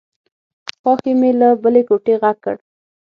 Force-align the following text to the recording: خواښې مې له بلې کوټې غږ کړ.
خواښې 0.79 1.13
مې 1.19 1.31
له 1.39 1.49
بلې 1.61 1.81
کوټې 1.87 2.13
غږ 2.21 2.37
کړ. 2.43 2.55